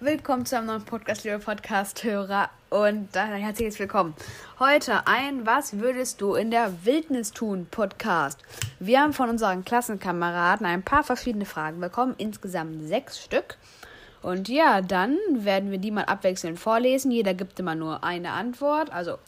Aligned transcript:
Willkommen 0.00 0.46
zu 0.46 0.56
einem 0.56 0.68
neuen 0.68 0.84
Podcast, 0.84 1.24
liebe 1.24 1.40
Podcast-Hörer. 1.40 2.50
Und 2.70 3.08
dann 3.16 3.32
herzliches 3.32 3.80
Willkommen. 3.80 4.14
Heute 4.60 5.08
ein 5.08 5.44
Was 5.44 5.80
würdest 5.80 6.20
du 6.20 6.36
in 6.36 6.52
der 6.52 6.84
Wildnis 6.84 7.32
tun 7.32 7.66
Podcast. 7.68 8.38
Wir 8.78 9.00
haben 9.00 9.12
von 9.12 9.28
unseren 9.28 9.64
Klassenkameraden 9.64 10.64
ein 10.66 10.84
paar 10.84 11.02
verschiedene 11.02 11.46
Fragen 11.46 11.80
bekommen, 11.80 12.14
insgesamt 12.16 12.86
sechs 12.86 13.20
Stück. 13.20 13.56
Und 14.22 14.48
ja, 14.48 14.82
dann 14.82 15.18
werden 15.32 15.72
wir 15.72 15.78
die 15.78 15.90
mal 15.90 16.04
abwechselnd 16.04 16.60
vorlesen. 16.60 17.10
Jeder 17.10 17.34
gibt 17.34 17.58
immer 17.58 17.74
nur 17.74 18.04
eine 18.04 18.30
Antwort. 18.30 18.92
Also, 18.92 19.18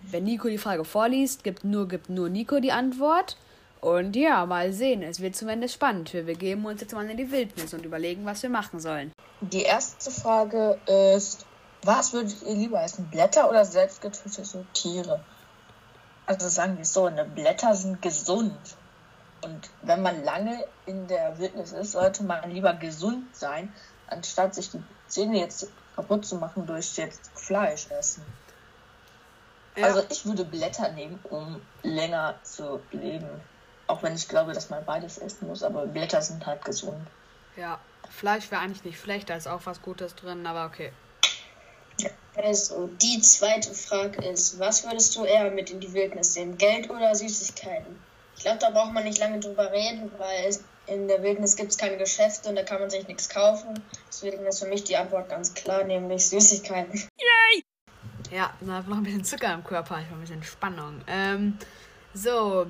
wenn 0.00 0.22
Nico 0.22 0.48
die 0.48 0.58
Frage 0.58 0.84
vorliest, 0.84 1.42
gibt 1.42 1.64
nur, 1.64 1.88
gibt 1.88 2.08
nur 2.08 2.28
Nico 2.28 2.60
die 2.60 2.70
Antwort. 2.70 3.36
Und 3.84 4.16
ja, 4.16 4.46
mal 4.46 4.72
sehen. 4.72 5.02
Es 5.02 5.20
wird 5.20 5.36
zumindest 5.36 5.74
spannend. 5.74 6.14
Wir 6.14 6.24
begeben 6.24 6.64
uns 6.64 6.80
jetzt 6.80 6.94
mal 6.94 7.06
in 7.10 7.18
die 7.18 7.30
Wildnis 7.30 7.74
und 7.74 7.84
überlegen, 7.84 8.24
was 8.24 8.42
wir 8.42 8.48
machen 8.48 8.80
sollen. 8.80 9.12
Die 9.42 9.60
erste 9.60 10.10
Frage 10.10 10.78
ist, 10.86 11.44
was 11.82 12.14
würdet 12.14 12.34
ihr 12.46 12.54
lieber 12.54 12.82
essen? 12.82 13.10
Blätter 13.10 13.46
oder 13.46 13.66
selbstgetötete 13.66 14.64
Tiere? 14.72 15.20
Also 16.24 16.48
sagen 16.48 16.78
wir 16.78 16.86
so, 16.86 17.10
ne, 17.10 17.26
Blätter 17.26 17.74
sind 17.74 18.00
gesund. 18.00 18.56
Und 19.42 19.68
wenn 19.82 20.00
man 20.00 20.24
lange 20.24 20.64
in 20.86 21.06
der 21.06 21.38
Wildnis 21.38 21.72
ist, 21.72 21.92
sollte 21.92 22.24
man 22.24 22.50
lieber 22.50 22.72
gesund 22.72 23.36
sein, 23.36 23.70
anstatt 24.08 24.54
sich 24.54 24.70
die 24.70 24.82
Zähne 25.08 25.40
jetzt 25.40 25.68
kaputt 25.94 26.24
zu 26.24 26.36
machen 26.36 26.66
durch 26.66 26.96
jetzt 26.96 27.30
Fleisch 27.34 27.90
essen. 27.90 28.24
Ja. 29.76 29.88
Also 29.88 30.04
ich 30.08 30.24
würde 30.24 30.46
Blätter 30.46 30.90
nehmen, 30.92 31.18
um 31.28 31.60
länger 31.82 32.36
zu 32.44 32.80
leben. 32.90 33.28
Auch 33.86 34.02
wenn 34.02 34.14
ich 34.14 34.28
glaube, 34.28 34.52
dass 34.52 34.70
man 34.70 34.84
beides 34.84 35.18
essen 35.18 35.46
muss, 35.46 35.62
aber 35.62 35.86
Blätter 35.86 36.22
sind 36.22 36.44
halt 36.46 36.64
gesund. 36.64 37.06
Ja, 37.56 37.78
Fleisch 38.10 38.50
wäre 38.50 38.62
eigentlich 38.62 38.84
nicht 38.84 39.00
schlecht, 39.00 39.30
da 39.30 39.36
ist 39.36 39.46
auch 39.46 39.60
was 39.64 39.82
Gutes 39.82 40.14
drin, 40.14 40.46
aber 40.46 40.66
okay. 40.66 40.92
Also, 42.36 42.88
die 43.00 43.20
zweite 43.20 43.72
Frage 43.72 44.24
ist, 44.28 44.58
was 44.58 44.84
würdest 44.84 45.14
du 45.14 45.24
eher 45.24 45.50
mit 45.50 45.70
in 45.70 45.80
die 45.80 45.92
Wildnis 45.92 46.34
nehmen, 46.34 46.58
Geld 46.58 46.90
oder 46.90 47.14
Süßigkeiten? 47.14 47.96
Ich 48.36 48.42
glaube, 48.42 48.58
da 48.58 48.70
braucht 48.70 48.92
man 48.92 49.04
nicht 49.04 49.18
lange 49.18 49.38
drüber 49.38 49.70
reden, 49.70 50.10
weil 50.18 50.46
es, 50.46 50.64
in 50.86 51.06
der 51.06 51.22
Wildnis 51.22 51.56
gibt 51.56 51.70
es 51.70 51.78
keine 51.78 51.96
Geschäfte 51.96 52.48
und 52.48 52.56
da 52.56 52.64
kann 52.64 52.80
man 52.80 52.90
sich 52.90 53.06
nichts 53.06 53.28
kaufen. 53.28 53.80
Deswegen 54.08 54.44
ist 54.44 54.58
für 54.58 54.68
mich 54.68 54.84
die 54.84 54.96
Antwort 54.96 55.28
ganz 55.28 55.54
klar, 55.54 55.84
nämlich 55.84 56.28
Süßigkeiten. 56.28 56.94
Yay! 56.94 57.64
Ja, 58.30 58.52
hat 58.68 58.88
noch 58.88 58.96
ein 58.96 59.04
bisschen 59.04 59.24
Zucker 59.24 59.54
im 59.54 59.62
Körper, 59.62 60.00
ich 60.00 60.12
ein 60.12 60.20
bisschen 60.20 60.42
Spannung. 60.42 61.02
Ähm, 61.06 61.56
so, 62.12 62.66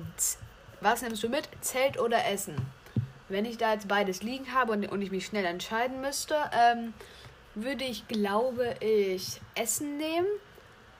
was 0.85 1.01
nimmst 1.01 1.23
du 1.23 1.29
mit? 1.29 1.49
Zelt 1.61 1.99
oder 1.99 2.27
Essen? 2.27 2.55
Wenn 3.27 3.43
ich 3.43 3.57
da 3.57 3.73
jetzt 3.73 3.87
beides 3.87 4.21
liegen 4.21 4.53
habe 4.53 4.71
und, 4.71 4.85
und 4.85 5.01
ich 5.01 5.09
mich 5.09 5.25
schnell 5.25 5.45
entscheiden 5.45 5.99
müsste, 5.99 6.35
ähm, 6.53 6.93
würde 7.55 7.83
ich, 7.83 8.07
glaube 8.07 8.75
ich, 8.81 9.41
Essen 9.55 9.97
nehmen. 9.97 10.27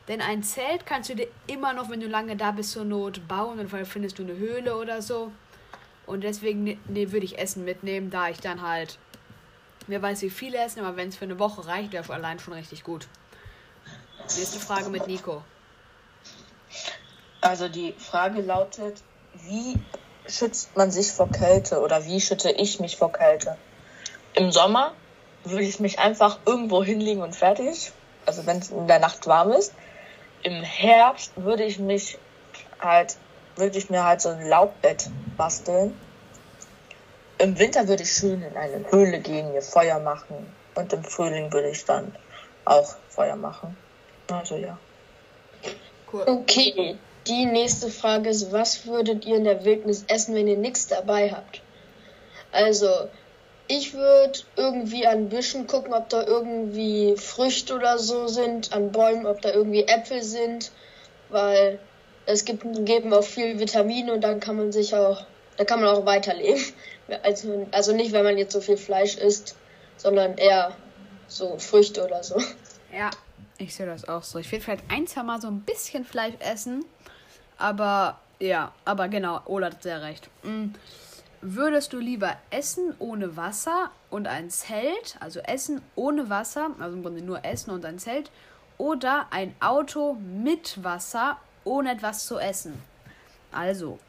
Denn 0.07 0.21
ein 0.21 0.41
Zelt 0.41 0.87
kannst 0.87 1.11
du 1.11 1.15
dir 1.15 1.27
immer 1.45 1.73
noch, 1.73 1.91
wenn 1.91 1.99
du 1.99 2.07
lange 2.07 2.35
da 2.35 2.49
bist, 2.49 2.71
zur 2.71 2.83
Not 2.83 3.27
bauen 3.27 3.59
und 3.59 3.69
vielleicht 3.69 3.91
findest 3.91 4.17
du 4.17 4.23
eine 4.23 4.35
Höhle 4.35 4.75
oder 4.75 5.03
so. 5.03 5.31
Und 6.07 6.23
deswegen 6.23 6.63
ne, 6.63 6.79
ne, 6.87 7.11
würde 7.11 7.25
ich 7.25 7.37
Essen 7.37 7.63
mitnehmen, 7.63 8.09
da 8.09 8.29
ich 8.29 8.39
dann 8.39 8.63
halt, 8.63 8.97
wer 9.85 10.01
weiß 10.01 10.23
wie 10.23 10.31
viel 10.31 10.55
essen, 10.55 10.79
aber 10.79 10.97
wenn 10.97 11.09
es 11.09 11.15
für 11.15 11.25
eine 11.25 11.37
Woche 11.37 11.67
reicht, 11.67 11.93
wäre 11.93 12.11
allein 12.11 12.39
schon 12.39 12.55
richtig 12.55 12.83
gut. 12.83 13.07
Nächste 14.35 14.59
Frage 14.59 14.89
mit 14.89 15.05
Nico. 15.05 15.43
Also 17.41 17.69
die 17.69 17.93
Frage 17.93 18.41
lautet, 18.41 19.03
wie 19.43 19.79
schützt 20.27 20.75
man 20.75 20.91
sich 20.91 21.11
vor 21.11 21.31
Kälte 21.31 21.81
oder 21.81 22.05
wie 22.05 22.21
schütze 22.21 22.51
ich 22.51 22.79
mich 22.79 22.97
vor 22.97 23.11
Kälte? 23.11 23.57
Im 24.33 24.51
Sommer 24.51 24.93
würde 25.43 25.63
ich 25.63 25.79
mich 25.79 25.99
einfach 25.99 26.39
irgendwo 26.45 26.83
hinlegen 26.83 27.21
und 27.21 27.35
fertig. 27.35 27.91
Also 28.25 28.45
wenn 28.45 28.57
es 28.57 28.69
in 28.69 28.87
der 28.87 28.99
Nacht 28.99 29.27
warm 29.27 29.51
ist. 29.51 29.73
Im 30.43 30.63
Herbst 30.63 31.31
würde 31.35 31.63
ich 31.63 31.79
mich 31.79 32.17
halt, 32.79 33.17
würde 33.55 33.77
ich 33.77 33.89
mir 33.89 34.03
halt 34.03 34.21
so 34.21 34.29
ein 34.29 34.47
Laubbett 34.47 35.09
basteln. 35.37 35.99
Im 37.37 37.57
Winter 37.59 37.87
würde 37.87 38.03
ich 38.03 38.11
schön 38.11 38.41
in 38.41 38.55
eine 38.55 38.89
Höhle 38.91 39.19
gehen, 39.19 39.51
mir 39.51 39.61
Feuer 39.61 39.99
machen. 39.99 40.53
Und 40.75 40.91
im 40.93 41.03
Frühling 41.03 41.51
würde 41.51 41.69
ich 41.69 41.85
dann 41.85 42.15
auch 42.65 42.95
Feuer 43.09 43.35
machen. 43.35 43.77
Also 44.31 44.55
ja. 44.55 44.77
Cool. 46.11 46.23
Okay, 46.27 46.97
die 47.27 47.45
nächste 47.45 47.89
Frage 47.89 48.29
ist, 48.29 48.51
was 48.51 48.85
würdet 48.85 49.25
ihr 49.25 49.37
in 49.37 49.43
der 49.43 49.65
Wildnis 49.65 50.05
essen, 50.07 50.35
wenn 50.35 50.47
ihr 50.47 50.57
nichts 50.57 50.87
dabei 50.87 51.31
habt? 51.31 51.61
Also, 52.51 52.89
ich 53.67 53.93
würde 53.93 54.39
irgendwie 54.55 55.07
an 55.07 55.29
Büschen 55.29 55.67
gucken, 55.67 55.93
ob 55.93 56.09
da 56.09 56.25
irgendwie 56.25 57.15
Früchte 57.17 57.75
oder 57.75 57.97
so 57.97 58.27
sind, 58.27 58.73
an 58.73 58.91
Bäumen, 58.91 59.25
ob 59.25 59.41
da 59.41 59.51
irgendwie 59.51 59.83
Äpfel 59.83 60.21
sind, 60.23 60.71
weil 61.29 61.79
es 62.25 62.45
gibt, 62.45 62.63
geben 62.85 63.13
auch 63.13 63.23
viel 63.23 63.59
Vitamine 63.59 64.13
und 64.13 64.21
dann 64.21 64.39
kann 64.39 64.55
man 64.55 64.71
sich 64.71 64.95
auch, 64.95 65.25
da 65.57 65.65
kann 65.65 65.81
man 65.81 65.89
auch 65.95 66.05
weiterleben. 66.05 66.61
Also, 67.21 67.67
also 67.69 67.93
nicht, 67.93 68.13
wenn 68.13 68.23
man 68.23 68.35
jetzt 68.39 68.51
so 68.51 68.61
viel 68.61 68.77
Fleisch 68.77 69.15
isst, 69.17 69.55
sondern 69.95 70.39
eher 70.39 70.75
so 71.27 71.59
Früchte 71.59 72.03
oder 72.03 72.23
so. 72.23 72.41
Ja, 72.91 73.11
ich 73.59 73.75
sehe 73.75 73.85
das 73.85 74.09
auch 74.09 74.23
so. 74.23 74.39
Ich 74.39 74.51
will 74.51 74.59
vielleicht 74.59 74.83
ein, 74.89 75.05
zwei 75.05 75.21
Mal 75.21 75.39
so 75.39 75.47
ein 75.47 75.61
bisschen 75.61 76.03
Fleisch 76.03 76.33
essen, 76.39 76.83
aber 77.57 78.19
ja, 78.39 78.71
aber 78.83 79.07
genau, 79.07 79.41
Ola 79.45 79.67
hat 79.67 79.83
sehr 79.83 80.01
recht. 80.01 80.29
Mhm. 80.43 80.73
Würdest 81.41 81.93
du 81.93 81.99
lieber 81.99 82.35
essen 82.49 82.95
ohne 82.99 83.37
Wasser 83.37 83.91
und 84.09 84.27
ein 84.27 84.49
Zelt, 84.49 85.17
also 85.19 85.39
essen 85.41 85.81
ohne 85.95 86.29
Wasser, 86.29 86.71
also 86.79 86.95
im 86.95 87.03
Grunde 87.03 87.21
nur 87.21 87.45
essen 87.45 87.71
und 87.71 87.85
ein 87.85 87.99
Zelt, 87.99 88.31
oder 88.77 89.27
ein 89.29 89.55
Auto 89.59 90.15
mit 90.15 90.83
Wasser 90.83 91.37
ohne 91.63 91.91
etwas 91.91 92.25
zu 92.25 92.39
essen? 92.39 92.81
Also, 93.51 93.99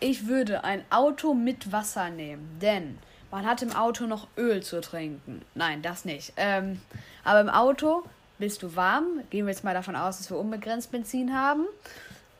ich 0.00 0.26
würde 0.26 0.64
ein 0.64 0.84
Auto 0.90 1.34
mit 1.34 1.70
Wasser 1.70 2.10
nehmen, 2.10 2.58
denn 2.60 2.98
man 3.30 3.46
hat 3.46 3.62
im 3.62 3.74
Auto 3.74 4.06
noch 4.06 4.26
Öl 4.36 4.62
zu 4.62 4.80
trinken. 4.80 5.42
Nein, 5.54 5.80
das 5.80 6.04
nicht. 6.04 6.32
Ähm, 6.36 6.82
aber 7.24 7.40
im 7.40 7.48
Auto 7.48 8.02
bist 8.38 8.62
du 8.62 8.76
warm. 8.76 9.20
Gehen 9.30 9.46
wir 9.46 9.52
jetzt 9.52 9.64
mal 9.64 9.72
davon 9.72 9.96
aus, 9.96 10.18
dass 10.18 10.30
wir 10.30 10.36
unbegrenzt 10.36 10.90
Benzin 10.90 11.32
haben. 11.32 11.64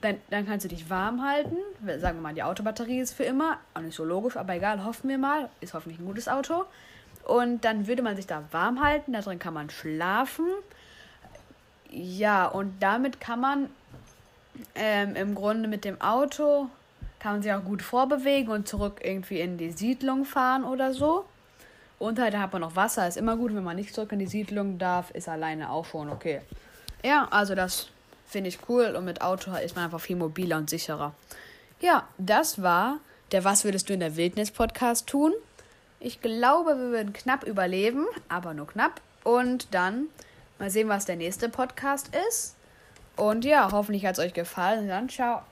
Dann, 0.02 0.18
dann 0.30 0.46
kannst 0.46 0.64
du 0.64 0.68
dich 0.68 0.90
warm 0.90 1.22
halten. 1.22 1.56
Sagen 1.98 2.18
wir 2.18 2.22
mal, 2.22 2.34
die 2.34 2.42
Autobatterie 2.42 3.00
ist 3.00 3.14
für 3.14 3.24
immer. 3.24 3.58
Auch 3.72 3.80
nicht 3.80 3.94
so 3.94 4.04
logisch, 4.04 4.36
aber 4.36 4.54
egal, 4.54 4.84
hoffen 4.84 5.08
wir 5.08 5.18
mal. 5.18 5.48
Ist 5.60 5.74
hoffentlich 5.74 5.98
ein 5.98 6.06
gutes 6.06 6.28
Auto. 6.28 6.64
Und 7.24 7.64
dann 7.64 7.86
würde 7.86 8.02
man 8.02 8.16
sich 8.16 8.26
da 8.26 8.44
warm 8.50 8.82
halten. 8.82 9.12
Da 9.12 9.20
drin 9.20 9.38
kann 9.38 9.54
man 9.54 9.70
schlafen. 9.70 10.46
Ja, 11.90 12.46
und 12.46 12.82
damit 12.82 13.20
kann 13.20 13.40
man 13.40 13.70
ähm, 14.74 15.16
im 15.16 15.34
Grunde 15.34 15.68
mit 15.68 15.84
dem 15.84 16.00
Auto 16.00 16.68
kann 17.22 17.34
man 17.34 17.42
sich 17.42 17.52
auch 17.52 17.62
gut 17.62 17.82
vorbewegen 17.82 18.52
und 18.52 18.66
zurück 18.66 19.00
irgendwie 19.04 19.38
in 19.40 19.56
die 19.56 19.70
Siedlung 19.70 20.24
fahren 20.24 20.64
oder 20.64 20.92
so. 20.92 21.24
Und 22.00 22.18
halt, 22.18 22.34
da 22.34 22.40
hat 22.40 22.52
man 22.52 22.62
noch 22.62 22.74
Wasser. 22.74 23.06
Ist 23.06 23.16
immer 23.16 23.36
gut, 23.36 23.54
wenn 23.54 23.62
man 23.62 23.76
nicht 23.76 23.94
zurück 23.94 24.10
in 24.10 24.18
die 24.18 24.26
Siedlung 24.26 24.76
darf. 24.76 25.12
Ist 25.12 25.28
alleine 25.28 25.70
auch 25.70 25.84
schon 25.84 26.10
okay. 26.10 26.40
Ja, 27.04 27.28
also 27.30 27.54
das 27.54 27.91
Finde 28.32 28.48
ich 28.48 28.60
cool 28.66 28.96
und 28.96 29.04
mit 29.04 29.20
Auto 29.20 29.54
ist 29.56 29.76
man 29.76 29.84
einfach 29.84 30.00
viel 30.00 30.16
mobiler 30.16 30.56
und 30.56 30.70
sicherer. 30.70 31.12
Ja, 31.82 32.08
das 32.16 32.62
war 32.62 32.98
der 33.30 33.44
Was 33.44 33.64
würdest 33.64 33.90
du 33.90 33.92
in 33.92 34.00
der 34.00 34.16
Wildnis 34.16 34.50
Podcast 34.50 35.06
tun? 35.06 35.34
Ich 36.00 36.22
glaube, 36.22 36.70
wir 36.78 36.90
würden 36.92 37.12
knapp 37.12 37.44
überleben, 37.44 38.06
aber 38.30 38.54
nur 38.54 38.66
knapp. 38.66 39.02
Und 39.22 39.74
dann 39.74 40.06
mal 40.58 40.70
sehen, 40.70 40.88
was 40.88 41.04
der 41.04 41.16
nächste 41.16 41.50
Podcast 41.50 42.08
ist. 42.28 42.56
Und 43.16 43.44
ja, 43.44 43.70
hoffentlich 43.70 44.06
hat 44.06 44.18
es 44.18 44.24
euch 44.24 44.32
gefallen. 44.32 44.88
Dann 44.88 45.10
ciao. 45.10 45.42